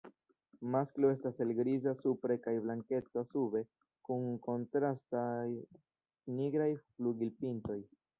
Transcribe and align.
Masklo 0.75 1.09
estas 1.15 1.35
helgriza 1.41 1.91
supre 1.99 2.37
kaj 2.45 2.53
blankeca 2.63 3.23
sube, 3.31 3.61
kun 4.09 4.23
kontrastaj 4.47 5.45
nigraj 6.41 6.71
flugilpintoj. 6.87 7.79